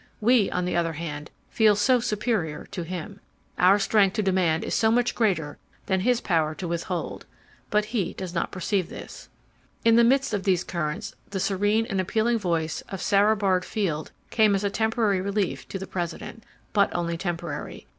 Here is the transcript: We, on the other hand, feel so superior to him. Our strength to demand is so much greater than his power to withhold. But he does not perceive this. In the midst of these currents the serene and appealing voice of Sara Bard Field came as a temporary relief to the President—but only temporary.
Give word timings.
We, 0.19 0.49
on 0.49 0.65
the 0.65 0.75
other 0.75 0.93
hand, 0.93 1.29
feel 1.51 1.75
so 1.75 1.99
superior 1.99 2.65
to 2.71 2.81
him. 2.81 3.19
Our 3.59 3.77
strength 3.77 4.13
to 4.13 4.23
demand 4.23 4.63
is 4.63 4.73
so 4.73 4.89
much 4.89 5.13
greater 5.13 5.59
than 5.85 5.99
his 5.99 6.21
power 6.21 6.55
to 6.55 6.67
withhold. 6.67 7.27
But 7.69 7.85
he 7.85 8.13
does 8.13 8.33
not 8.33 8.51
perceive 8.51 8.89
this. 8.89 9.29
In 9.85 9.97
the 9.97 10.03
midst 10.03 10.33
of 10.33 10.41
these 10.41 10.63
currents 10.63 11.13
the 11.29 11.39
serene 11.39 11.85
and 11.85 12.01
appealing 12.01 12.39
voice 12.39 12.81
of 12.89 12.99
Sara 12.99 13.37
Bard 13.37 13.63
Field 13.63 14.11
came 14.31 14.55
as 14.55 14.63
a 14.63 14.71
temporary 14.71 15.21
relief 15.21 15.67
to 15.69 15.77
the 15.77 15.85
President—but 15.85 16.95
only 16.95 17.15
temporary. 17.15 17.85